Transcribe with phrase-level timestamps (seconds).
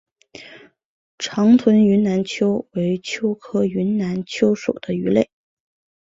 [1.19, 5.29] 长臀云南鳅为鳅科云南鳅属的鱼类。